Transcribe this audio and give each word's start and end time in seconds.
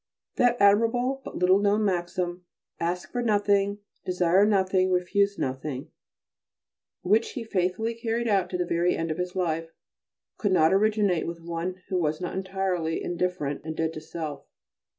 That 0.37 0.57
admirable 0.59 1.21
but 1.23 1.37
little 1.37 1.59
known 1.59 1.85
maxim, 1.85 2.43
Ask 2.79 3.11
for 3.11 3.21
nothing, 3.21 3.81
desire 4.03 4.47
nothing, 4.47 4.89
refuse 4.91 5.37
nothing, 5.37 5.91
which 7.03 7.33
he 7.33 7.43
faithfully 7.43 7.93
carried 7.93 8.27
out 8.27 8.49
to 8.49 8.57
the 8.57 8.65
very 8.65 8.95
end 8.97 9.11
of 9.11 9.19
his 9.19 9.35
life, 9.35 9.69
could 10.39 10.53
not 10.53 10.73
originate 10.73 11.27
with 11.27 11.39
one 11.39 11.83
who 11.89 11.99
was 11.99 12.19
not 12.19 12.33
entirely 12.35 12.99
indifferent 13.03 13.61
and 13.63 13.75
dead 13.77 13.93
to 13.93 14.01
self. 14.01 14.47